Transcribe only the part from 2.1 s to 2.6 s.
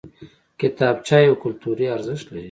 لري